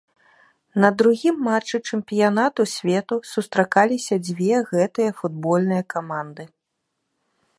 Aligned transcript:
На 0.83 0.89
другім 1.01 1.35
матчы 1.47 1.79
чэмпіянату 1.89 2.61
свету 2.75 3.15
сустракаліся 3.33 4.15
дзве 4.25 4.55
гэтыя 4.73 5.11
футбольныя 5.21 5.83
каманды. 5.95 6.43